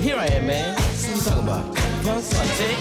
Here 0.00 0.16
I 0.16 0.26
am, 0.26 0.46
man 0.46 0.99
what 1.10 1.26
I'm 1.26 1.44
talking 1.44 1.48
about. 1.48 1.78
Fun 2.00 2.22
Sunday. 2.22 2.74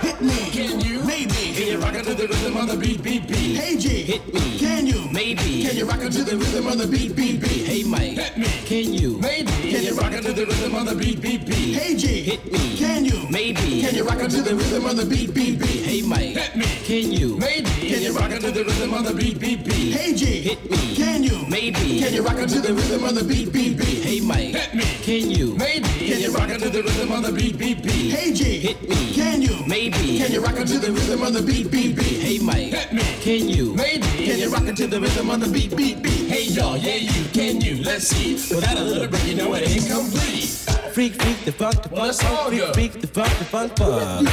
Hit 0.00 0.20
me. 0.20 0.50
Can 0.50 0.80
you? 0.80 1.02
Maybe. 1.04 1.54
Can 1.54 1.66
you 1.68 1.78
rock 1.78 1.94
it 1.94 2.04
to 2.04 2.14
the 2.14 2.26
rhythm 2.28 2.56
of 2.56 2.68
the 2.68 2.76
beat, 2.76 3.02
beat, 3.02 3.26
beat? 3.28 3.56
Hey 3.56 3.76
G. 3.78 4.02
Hit 4.02 4.34
me. 4.34 4.58
Can 4.58 4.86
you? 4.86 5.08
Maybe. 5.12 5.64
Can 5.64 5.76
you 5.76 5.86
rock 5.86 6.00
it 6.02 6.12
to 6.12 6.24
the 6.24 6.36
rhythm 6.36 6.66
of 6.66 6.78
the 6.78 6.86
beat, 6.86 7.16
beat, 7.16 7.40
beat? 7.40 7.64
Hey 7.66 7.82
Mike. 7.84 8.18
Hit 8.18 8.36
me. 8.36 8.46
Can 8.66 8.92
you? 8.92 9.18
Maybe. 9.18 9.72
Can 9.72 9.84
you 9.84 9.94
rock 9.94 10.12
it 10.12 10.22
to 10.22 10.32
the 10.32 10.46
rhythm 10.46 10.74
of 10.74 10.86
the 10.86 10.94
beat, 10.94 11.20
beat, 11.22 11.46
beat? 11.46 11.74
Hey 11.76 11.96
G. 11.96 12.22
Hit 12.22 12.52
me. 12.52 12.76
Can 12.76 13.04
you? 13.04 13.26
Maybe. 13.30 13.80
Can 13.82 13.94
you 13.94 14.04
rock 14.04 14.20
it 14.20 14.30
to 14.30 14.42
the 14.42 14.54
rhythm 14.54 14.84
of 14.86 14.96
the 14.96 15.06
beat, 15.06 15.32
beat, 15.34 15.58
beat? 15.58 15.84
Hey 15.84 16.02
Mike. 16.02 16.36
Hit 16.36 16.56
me. 16.56 16.66
Can 16.84 17.12
you? 17.12 17.38
Maybe. 17.38 17.70
Can 17.70 18.02
you 18.02 18.12
rock 18.12 18.30
it 18.30 18.40
to 18.40 18.50
the 18.50 18.64
rhythm 18.64 18.94
of 18.94 19.04
the 19.04 19.14
beat, 19.14 19.38
beat, 19.40 19.64
beat? 19.64 19.94
Hey 19.94 20.14
G. 20.14 20.42
Hit 20.42 20.70
me. 20.70 20.94
Can 20.96 21.22
you? 21.22 21.46
Maybe. 21.48 22.00
Can 22.00 22.12
you 22.12 22.22
rock 22.22 22.38
it 22.38 22.48
to 22.50 22.60
the 22.60 22.74
rhythm 22.74 23.04
of 23.04 23.14
the 23.14 23.24
beat, 23.24 23.52
beat, 23.52 23.78
beat? 23.78 24.02
Hey 24.02 24.20
Mike. 24.20 24.54
Hit 24.54 24.74
me. 24.74 24.84
Can 25.02 25.30
you? 25.30 25.56
Maybe. 25.56 25.88
Can 26.10 26.20
you 26.20 26.32
rock 26.32 26.50
it 26.50 26.60
to 26.60 26.68
the 26.68 26.82
rhythm 26.82 27.12
of 27.12 27.22
the 27.22 27.32
beat? 27.32 27.43
beat. 27.52 27.84
Hey 28.10 28.32
G, 28.32 28.58
hit 28.58 28.88
me. 28.88 29.12
Can 29.12 29.42
you? 29.42 29.64
Maybe. 29.66 30.18
Can 30.18 30.32
you 30.32 30.40
rock 30.40 30.56
it 30.56 30.66
to 30.68 30.78
the 30.78 30.92
rhythm 30.92 31.22
of 31.22 31.32
the 31.32 31.42
beat, 31.42 31.70
beat, 31.70 31.96
beat? 31.96 32.20
Hey 32.20 32.38
Mike, 32.38 32.72
hit 32.72 32.92
me. 32.92 33.02
Can 33.20 33.48
you? 33.48 33.74
Maybe. 33.74 34.06
Can 34.06 34.38
you 34.38 34.50
rock 34.50 34.64
it 34.64 34.76
to 34.76 34.86
the 34.86 35.00
rhythm 35.00 35.30
of 35.30 35.40
the 35.40 35.48
beat, 35.48 35.76
beat, 35.76 36.02
beat? 36.02 36.28
Hey 36.28 36.44
y'all, 36.44 36.76
yeah 36.76 36.96
you. 36.96 37.24
Can 37.32 37.60
you? 37.60 37.82
Let's 37.82 38.08
see. 38.08 38.34
Without 38.54 38.76
a 38.76 38.82
little 38.82 39.08
break, 39.08 39.24
you 39.24 39.34
know 39.34 39.54
it 39.54 39.68
ain't 39.68 39.88
complete 39.88 40.73
freak, 40.94 41.20
freak 41.20 41.44
the 41.44 41.50
funk, 41.50 41.82
the 41.82 41.88
funk, 41.88 42.14
freak, 42.48 42.74
freak 42.74 42.92
the 43.00 43.06
funk, 43.08 43.38
the 43.38 43.44
funk, 43.44 43.76
funk. 43.76 44.28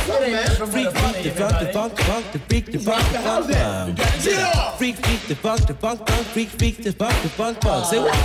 Freak, 0.72 0.92
freak 0.92 1.24
the 1.24 1.32
funk, 1.32 1.60
the 1.60 1.74
funk, 1.74 1.98
funk, 1.98 2.32
the 2.32 2.40
freak, 2.40 2.66
the 2.68 2.80
funk, 2.80 3.12
the 3.12 3.20
funk, 3.20 3.52
funk. 3.52 4.78
Freak, 4.78 4.96
freak 4.98 5.22
the 5.28 5.36
funk, 5.36 5.68
the 5.68 5.74
funk, 5.74 6.08
funk, 6.08 6.28
freak, 6.28 6.50
freak 6.50 6.78
the 6.78 6.92
funk, 6.94 7.22
the 7.24 7.30
funk, 7.30 7.62
funk. 7.62 7.86
Say 7.86 8.00
what? 8.00 8.16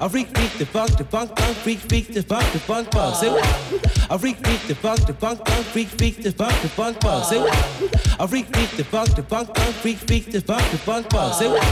I 0.00 0.08
freak, 0.08 0.28
freak 0.28 0.52
the 0.58 0.66
funk, 0.66 0.96
the 0.96 1.04
funk, 1.04 1.36
funk, 1.36 1.56
freak, 1.56 1.78
freak 1.80 2.06
the 2.12 2.22
funk, 2.22 2.52
the 2.52 2.58
funk, 2.60 2.92
funk. 2.92 3.16
Say 3.16 3.28
what? 3.28 3.82
I 4.10 4.16
freak, 4.18 4.36
freak 4.44 4.60
the 4.68 4.74
funk, 4.76 5.06
the 5.06 5.14
funk, 5.14 5.48
funk, 5.48 5.66
freak, 5.66 5.88
freak 5.88 6.22
the 6.22 6.32
funk, 6.32 6.62
the 6.62 6.68
funk, 6.68 7.00
funk. 7.00 7.24
Say 7.24 7.38
what? 7.40 8.20
I 8.20 8.26
freak, 8.26 8.46
freak 8.54 8.70
the 8.76 8.84
funk, 8.84 9.16
the 9.16 9.22
funk, 9.22 9.56
funk, 9.56 9.74
freak, 9.82 9.98
freak 9.98 10.30
the 10.30 10.40
funk, 10.40 10.70
the 10.70 10.78
funk, 10.78 11.10
funk. 11.10 11.34
Say 11.34 11.48
what? 11.48 11.62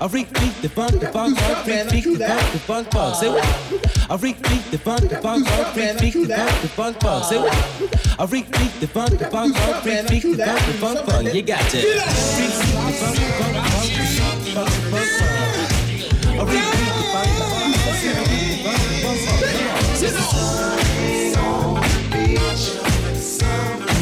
I 0.00 0.08
freak, 0.08 0.36
freak 0.36 0.54
the 0.62 0.68
funk, 0.68 1.00
the 1.00 1.06
funk, 1.12 1.38
funk, 1.38 1.58
freak, 1.64 1.80
freak 1.88 2.04
the 2.04 2.26
funk, 2.26 2.52
the 2.52 2.58
funk, 2.58 2.90
funk. 2.90 3.14
Say 3.14 3.28
what? 3.28 4.10
I 4.10 4.16
freak, 4.16 4.36
freak 4.46 4.70
the 4.70 4.78
funk, 4.78 5.08
the 5.08 5.16
funk 5.20 5.43
funk, 5.44 5.66
funk, 5.74 5.98
the 5.98 6.10
funk, 6.10 6.60
the 6.62 6.68
funk, 6.68 6.96
funk. 7.00 8.18
I 8.18 8.26
freak, 8.26 8.46
freak 8.54 8.80
the 8.80 8.86
funk, 8.86 9.18
the 9.18 9.26
funk, 9.30 9.56
funk, 9.56 9.76
freak, 9.82 10.06
freak 10.06 10.22
the 10.22 10.44
funk, 10.44 10.66
the 10.66 10.72
funk, 10.74 10.98
funk. 11.06 11.34
You 11.34 11.42
got 11.42 11.60
to. 11.70 11.78
Freak, 11.80 12.02
freak 12.34 12.50
the 12.50 12.74
funk, 12.74 13.16
the 13.16 13.24
funk, 13.38 13.54
funk, 13.54 13.90
the 13.90 14.04
funk, 14.20 14.40
funk, 14.54 14.70
funk, 14.90 15.08
funk. 15.18 15.44
I 16.34 16.44
freak, 16.44 16.64
the 16.64 17.02
funk, 17.12 17.30
the 17.30 17.44
funk, 17.44 17.74
funk. 17.74 18.04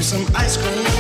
Some 0.02 0.26
ice 0.34 0.56
cream. 0.58 0.91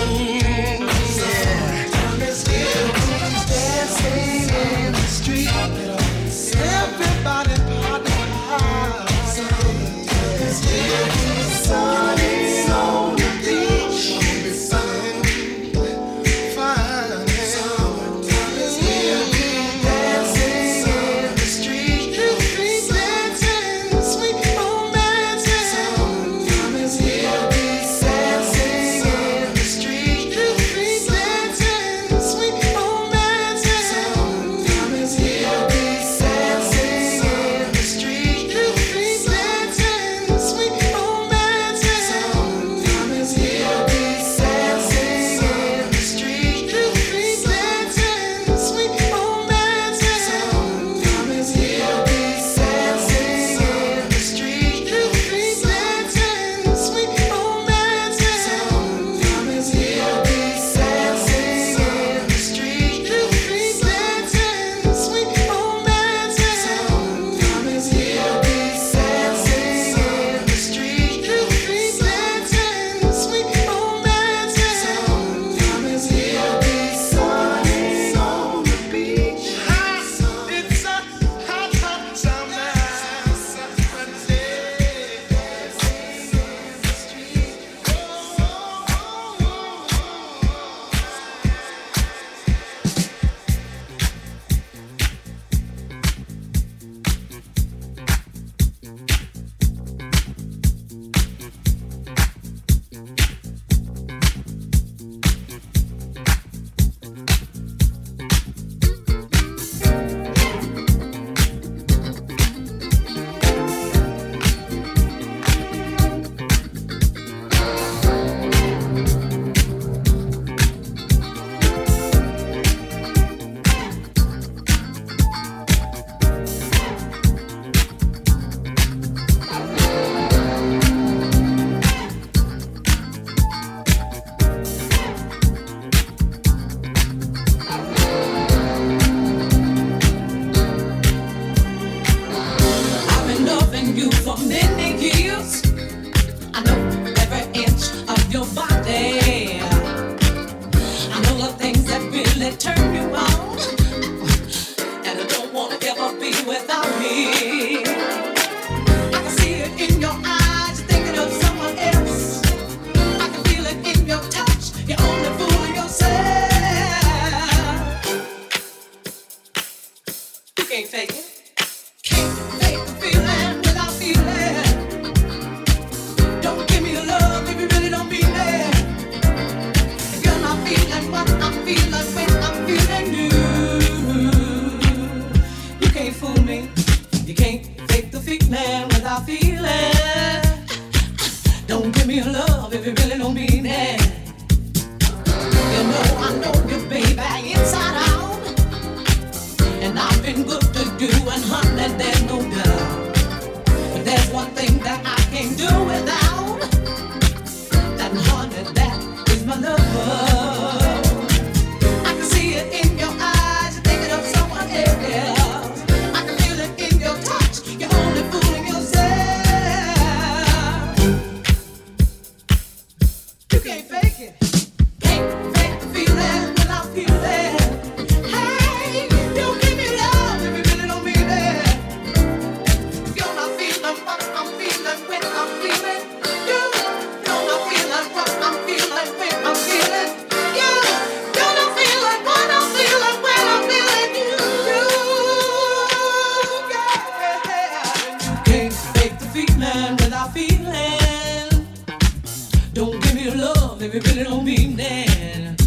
baby, 253.82 253.98
really 254.10 254.22
don't 254.22 254.44
mean 254.44 254.76
that. 254.76 255.60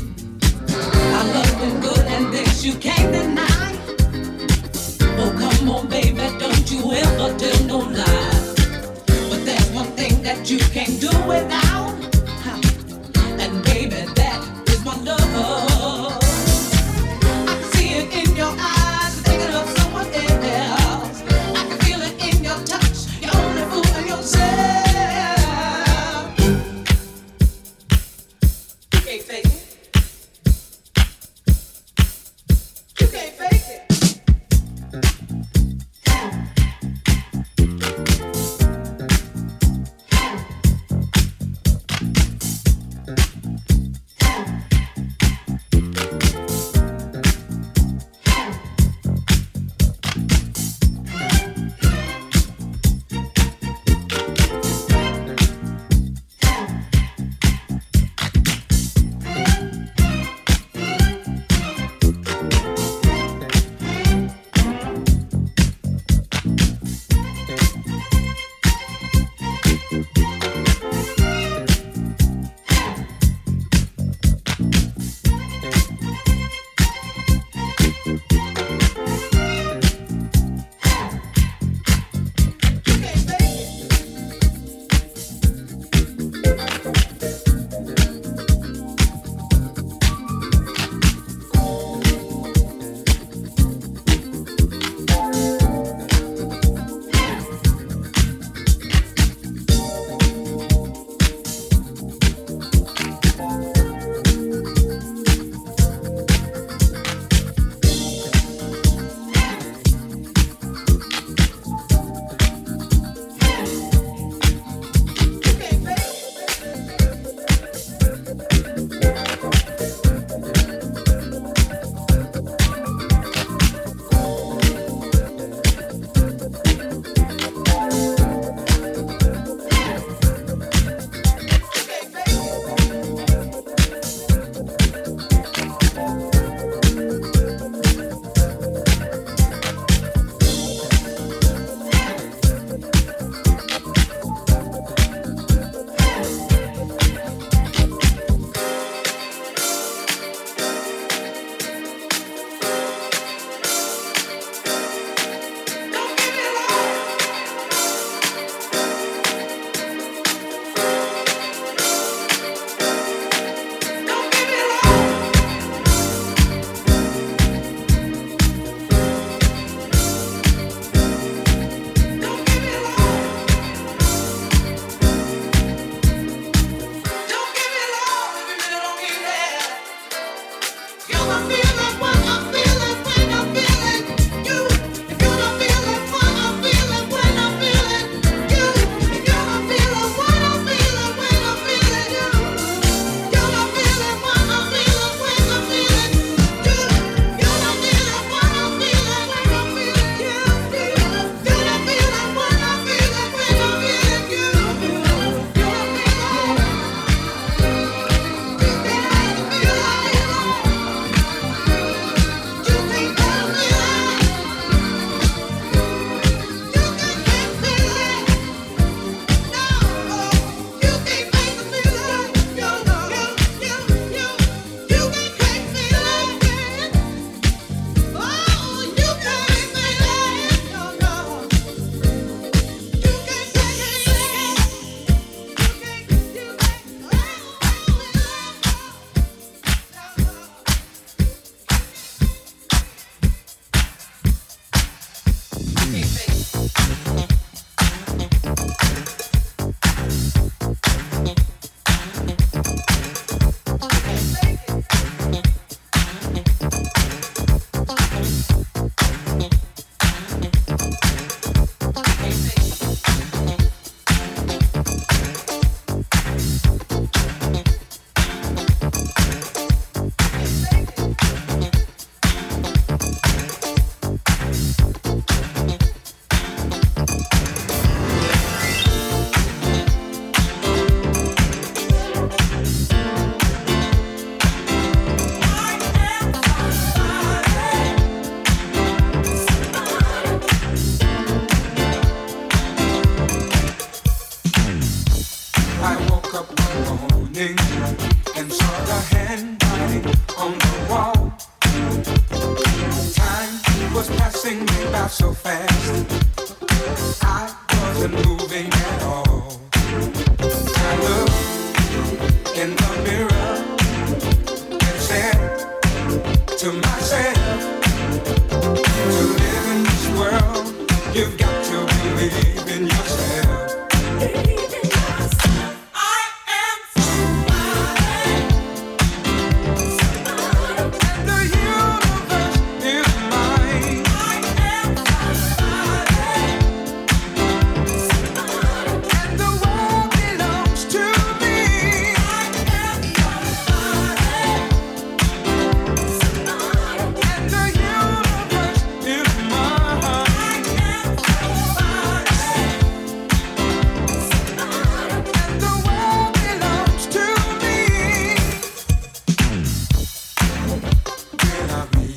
Our 1.15 1.25
love 1.33 1.81
good 1.81 2.05
and 2.07 2.33
this 2.33 2.63
you 2.63 2.73
can't 2.75 3.11
deny. 3.11 3.75
Oh, 5.19 5.31
come 5.37 5.69
on, 5.69 5.87
baby, 5.89 6.25
don't 6.39 6.71
you 6.71 6.93
ever 6.93 7.37
tell 7.37 7.63
no. 7.65 7.79
But 9.29 9.45
there's 9.45 9.69
one 9.71 9.91
thing 9.97 10.23
that 10.23 10.49
you 10.49 10.59
can't 10.59 10.97
do 11.01 11.09
without. 11.27 11.74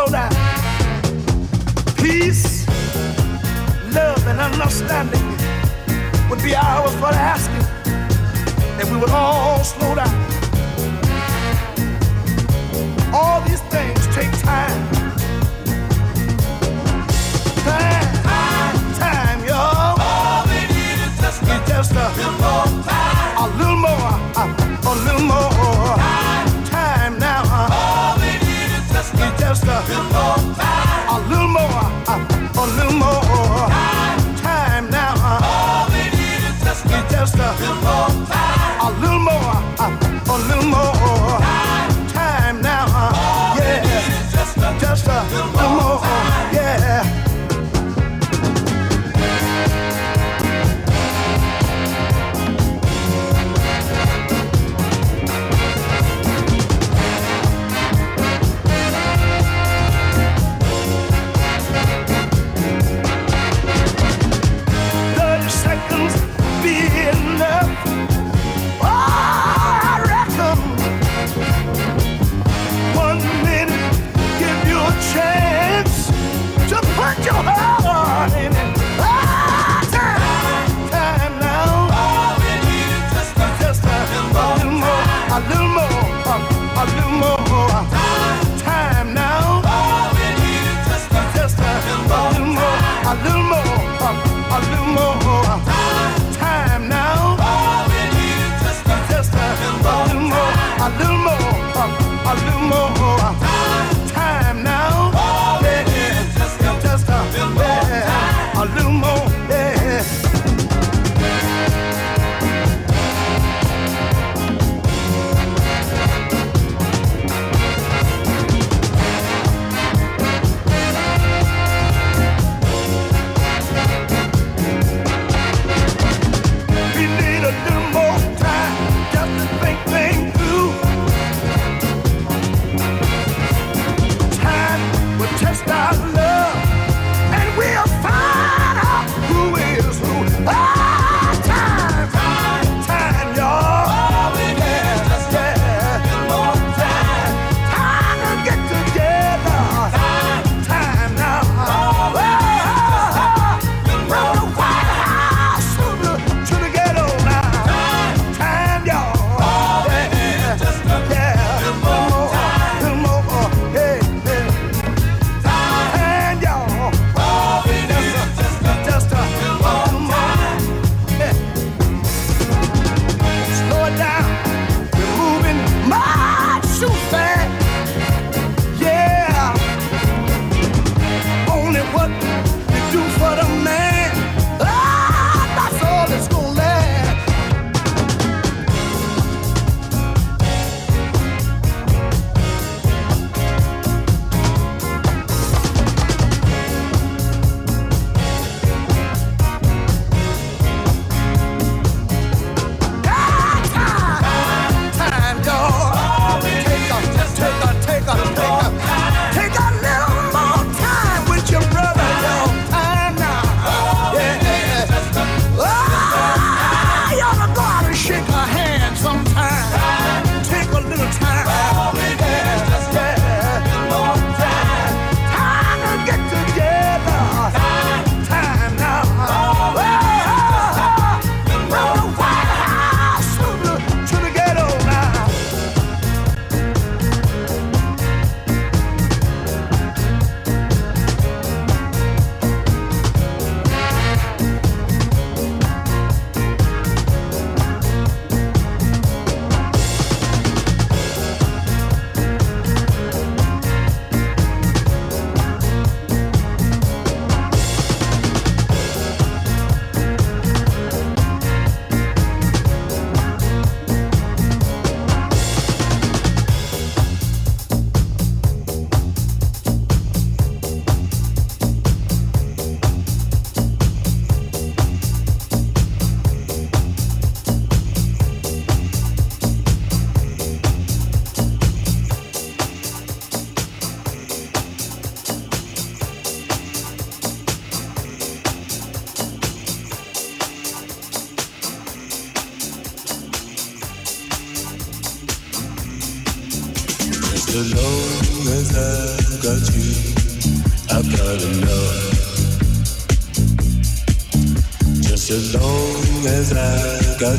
slow 0.00 0.12
down. 0.12 0.32
Peace, 1.96 2.66
love, 3.92 4.26
and 4.26 4.40
understanding 4.40 5.26
would 6.30 6.42
be 6.42 6.54
ours 6.54 6.94
for 6.94 7.10
the 7.12 7.20
asking 7.32 7.66
and 8.78 8.90
we 8.90 8.96
would 8.96 9.10
all 9.10 9.62
slow 9.62 9.94
down. 9.94 10.14
All 13.12 13.40
these 13.42 13.60
things 13.74 14.06
take 14.14 14.32
time. 14.40 14.80
Time, 17.66 18.22
time, 18.24 18.94
time 18.94 19.44
y'all. 19.44 20.00
All 20.00 20.46
we 20.46 20.60
need 20.74 20.98
is 21.08 21.14
just 21.20 21.42
a, 21.42 21.56
just 21.68 21.92
a, 21.92 22.08
little 22.16 22.32
more 22.44 22.66
time. 22.88 23.36
A 23.44 23.46
little 23.58 23.76
more. 23.76 24.10
A 24.40 24.59
just 37.20 37.36
a 37.36 37.99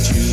you, 0.10 0.31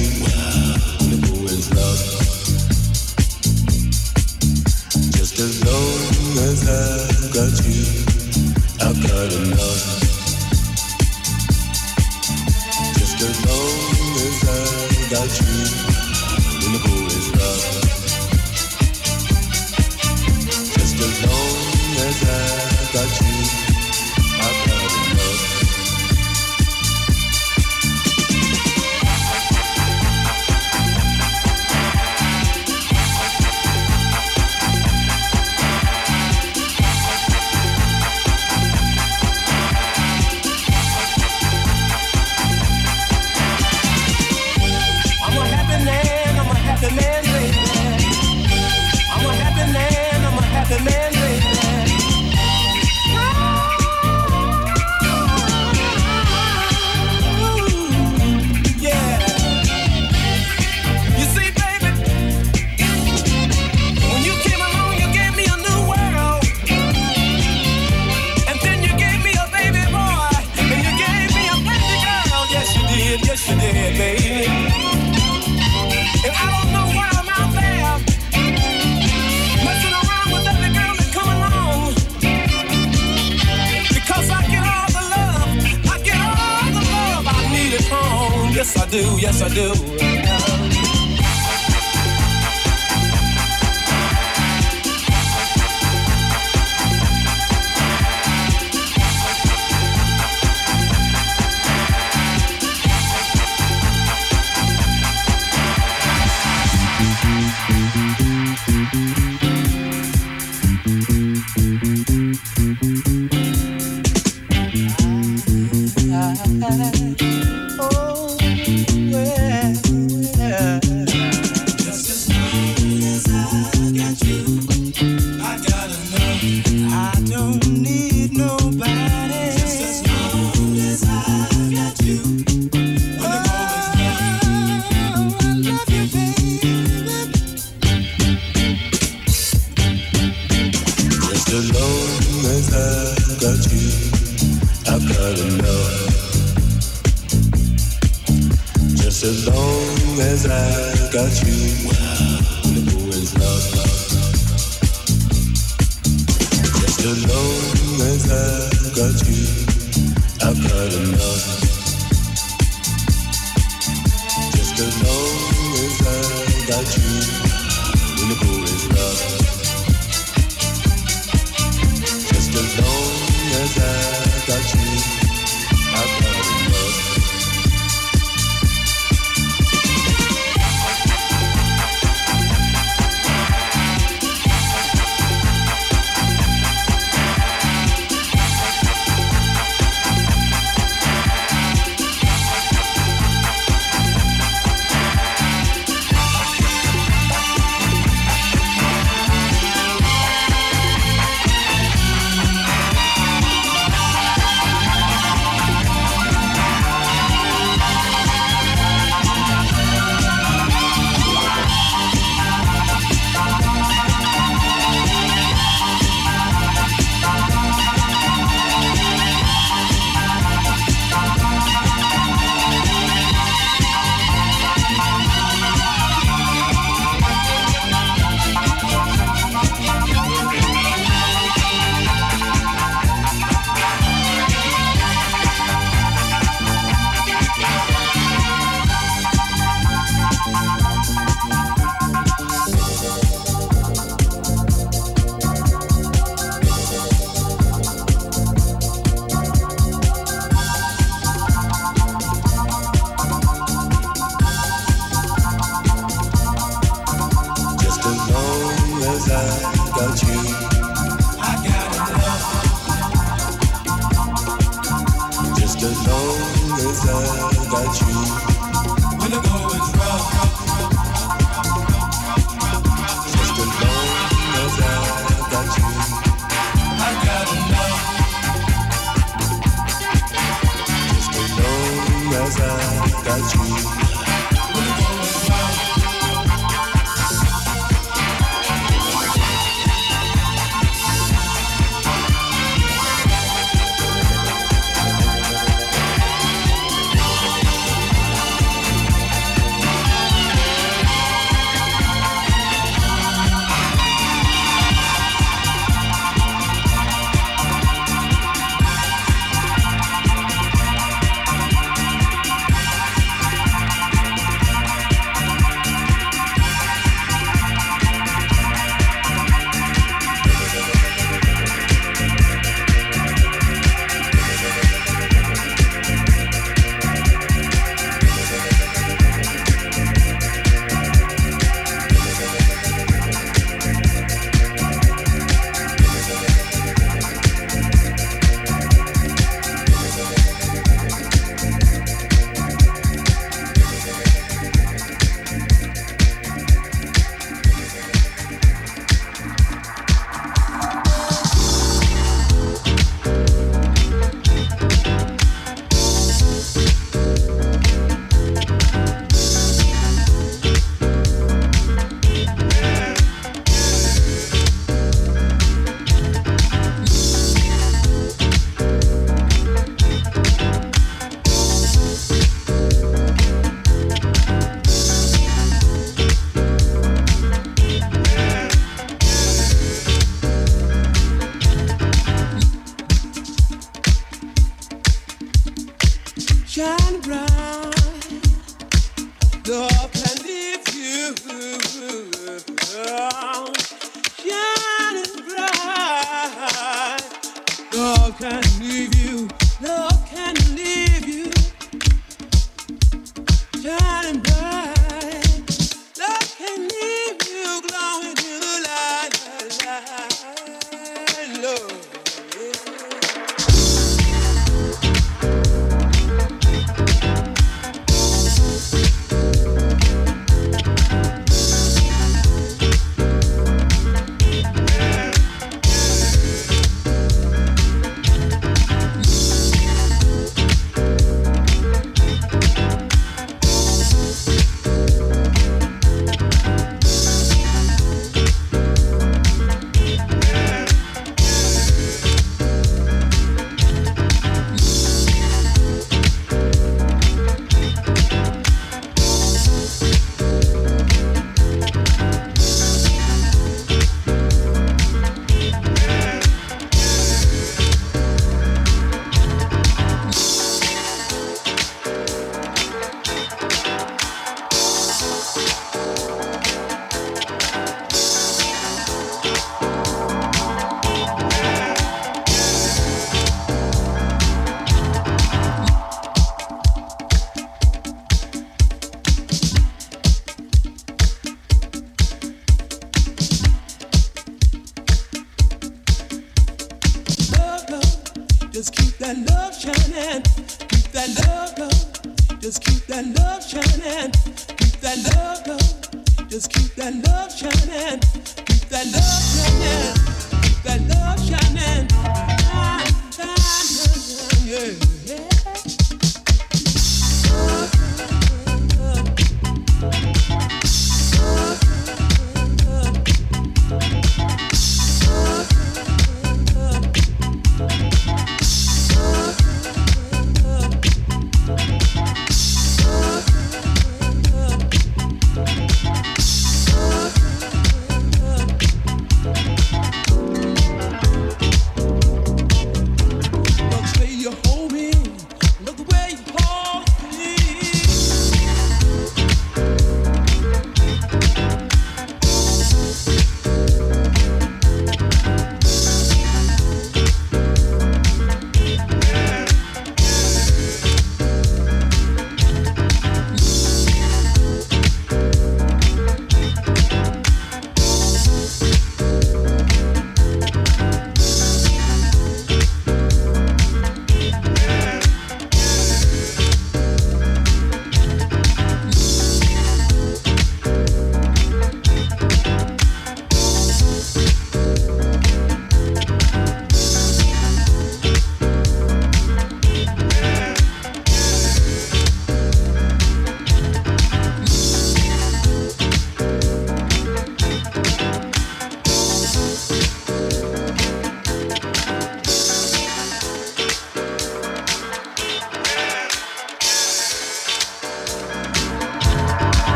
love. 411.69 411.98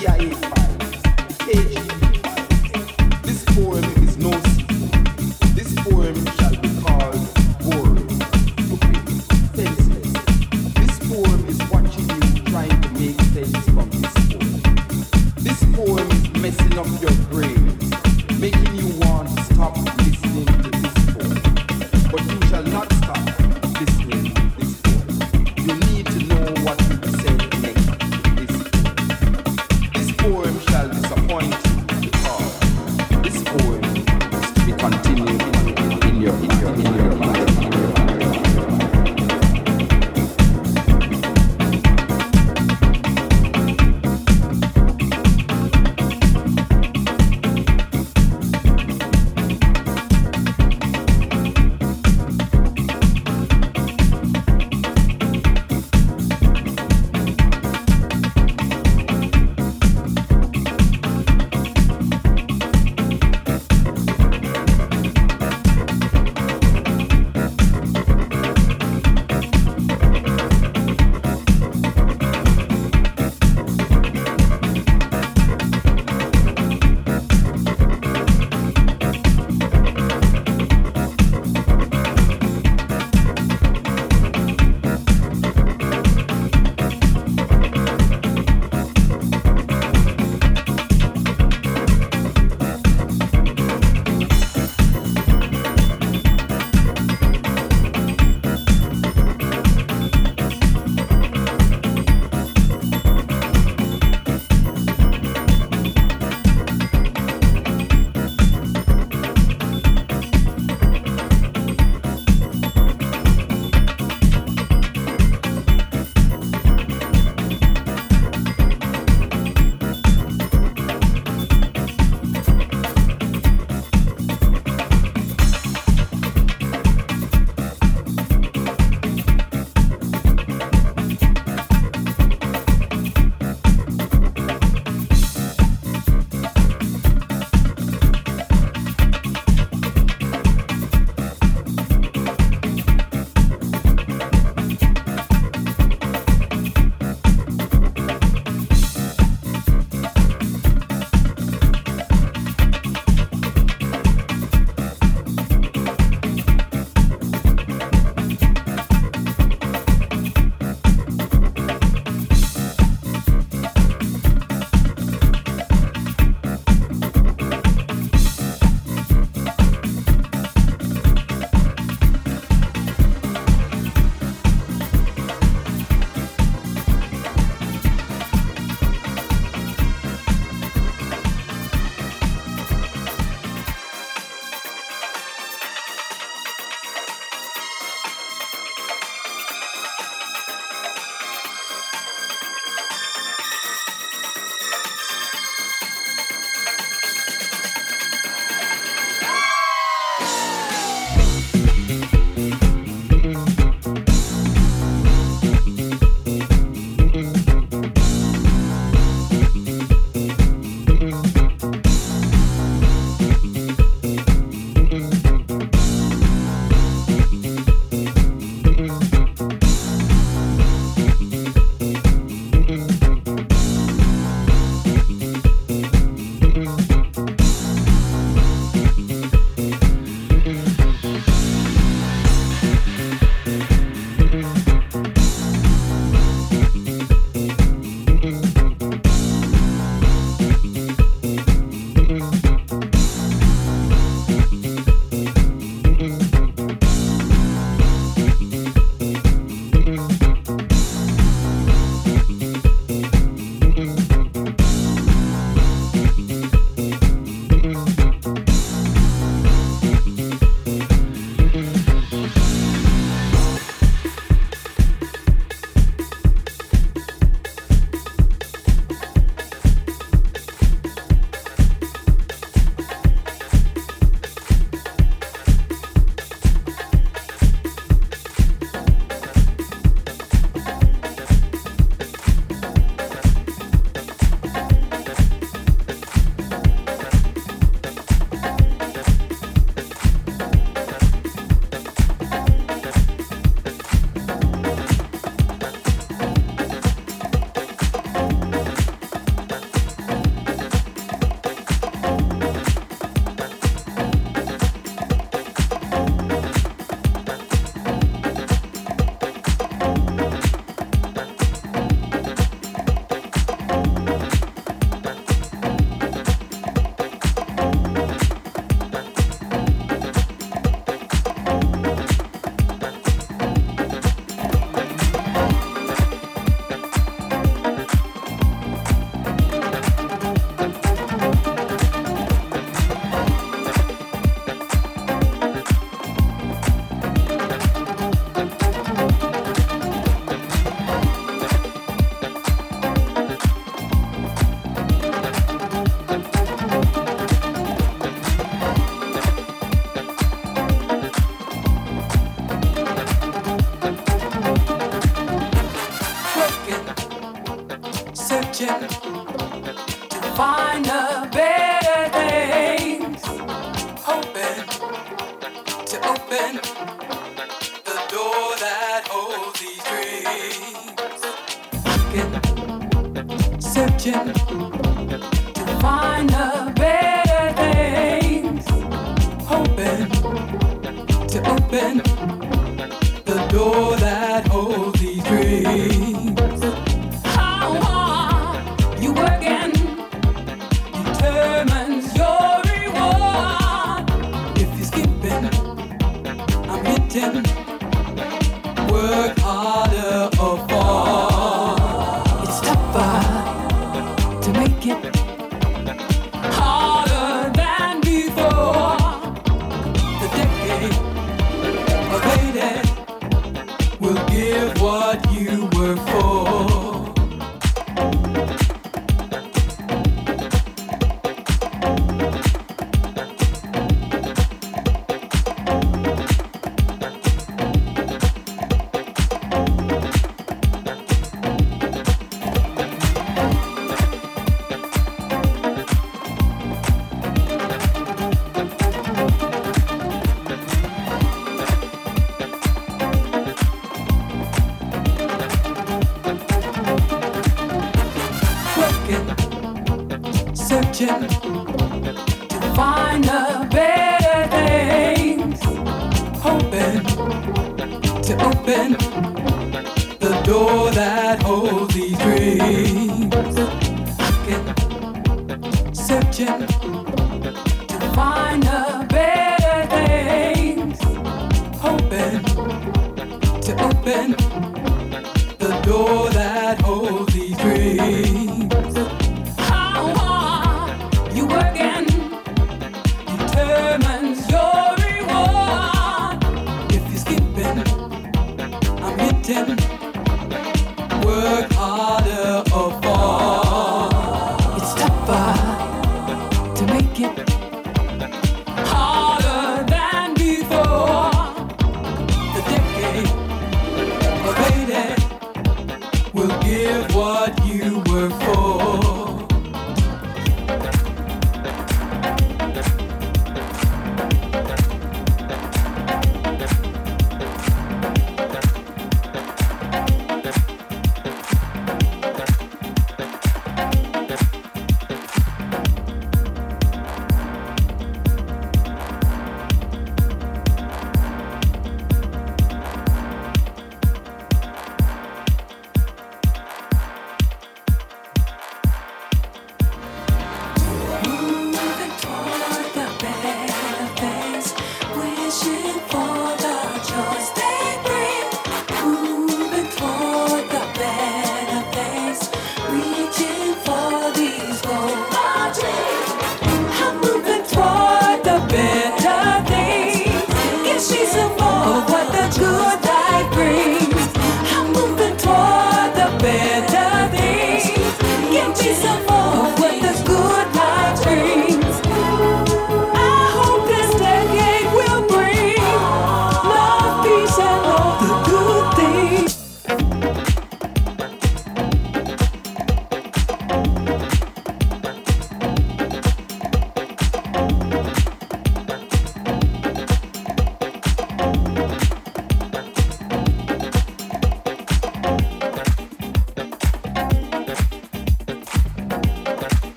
CIA 0.00 0.49